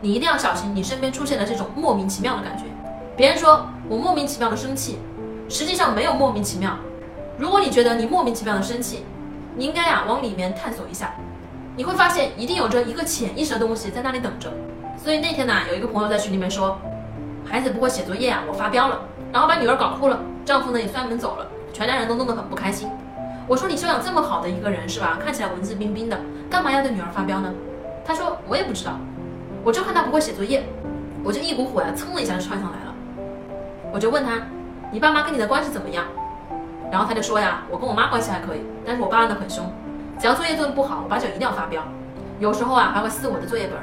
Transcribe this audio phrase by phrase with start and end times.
[0.00, 2.64] 你一定要小心你身边出现的这种莫名其妙的感觉。
[3.16, 4.98] 别人说我莫名其妙的生气，
[5.48, 6.76] 实际上没有莫名其妙。
[7.38, 9.04] 如果你觉得你莫名其妙的生气，
[9.56, 11.14] 你应该呀往里面探索一下，
[11.76, 14.52] 你会发现一定有着一个潜意识的东西在那里等着。
[15.02, 16.78] 所以那天呢，有一个朋友在群里面说，
[17.44, 19.00] 孩子不会写作业啊，我发飙了，
[19.32, 22.88] 然后把女儿搞哭了，丈夫呢也摔门走了，全家人都弄得很不开心。
[23.46, 25.18] 我说你修养这么好的一个人是吧？
[25.24, 26.18] 看起来文质彬彬的，
[26.50, 27.52] 干嘛要对女儿发飙呢？
[28.04, 28.98] 他说我也不知道，
[29.66, 30.64] 我就看他不会写作业，
[31.24, 32.94] 我就一股火呀，蹭的一下就窜上来了。
[33.92, 34.40] 我就问他，
[34.92, 36.04] 你爸妈跟你的关系怎么样？
[36.88, 39.68] 然后他就说呀，我跟我妈关系还可以，但是我爸呢很凶，
[40.20, 41.82] 只要作业做的不好，我爸就一定要发飙，
[42.38, 43.76] 有时候啊还会撕我的作业本。